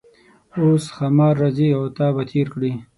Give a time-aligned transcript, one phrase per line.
[0.59, 2.71] اوس ښامار راځي او تا به تیر کړي.